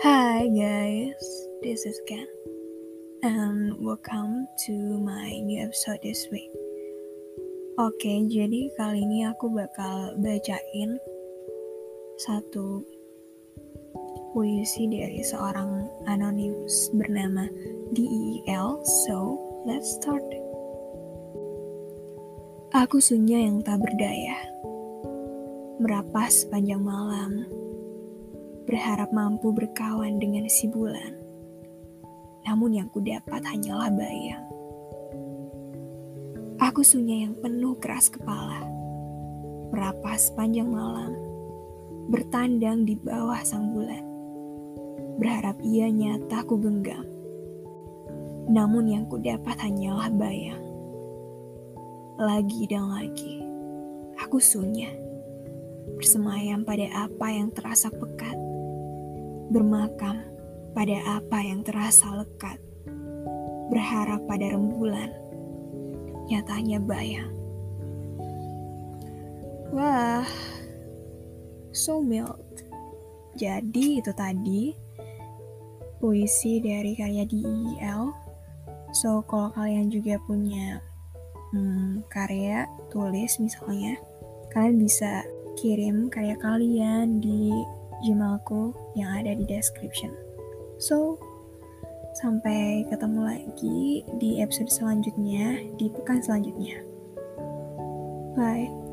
[0.00, 1.20] Hi guys,
[1.60, 2.24] this is Ken
[3.20, 6.48] and welcome to my new episode this week.
[7.76, 10.96] Oke, jadi kali ini aku bakal bacain
[12.16, 12.80] satu
[14.32, 17.44] puisi dari seorang anonimus bernama
[17.92, 18.80] DEL.
[19.04, 19.36] So,
[19.68, 20.24] let's start.
[22.72, 24.40] Aku sunyi yang tak berdaya,
[25.76, 27.44] merapas sepanjang malam,
[28.68, 31.20] berharap mampu berkawan dengan si bulan
[32.50, 34.44] namun yang kudapat hanyalah bayang.
[36.60, 38.64] Aku sunyi yang penuh keras kepala,
[39.72, 41.16] merapas panjang malam,
[42.10, 44.04] bertandang di bawah sang bulan,
[45.16, 47.04] berharap ia nyata ku genggam.
[48.50, 50.60] Namun yang kudapat hanyalah bayang.
[52.20, 53.40] Lagi dan lagi,
[54.20, 54.90] aku sunyi,
[55.96, 58.36] bersemayam pada apa yang terasa pekat,
[59.50, 60.22] bermakam
[60.72, 62.62] pada apa yang terasa lekat,
[63.68, 65.10] berharap pada rembulan,
[66.30, 67.34] nyatanya bayang.
[69.74, 70.22] Wah,
[71.74, 72.42] so mild.
[73.34, 74.74] Jadi itu tadi
[75.98, 78.10] puisi dari karya DEL.
[78.90, 80.82] So kalau kalian juga punya
[81.54, 83.98] hmm, karya tulis misalnya,
[84.50, 85.22] kalian bisa
[85.54, 87.54] kirim karya kalian di
[88.02, 90.12] Gmailku yang ada di description.
[90.80, 91.20] So,
[92.18, 96.82] sampai ketemu lagi di episode selanjutnya, di pekan selanjutnya.
[98.34, 98.89] Bye.